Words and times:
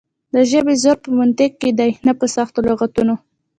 د 0.33 0.35
ژبې 0.49 0.73
زور 0.83 0.97
په 1.03 1.09
منطق 1.19 1.51
کې 1.61 1.69
دی 1.79 1.91
نه 2.05 2.13
په 2.19 2.25
سختو 2.35 2.59
لغتونو. 2.69 3.15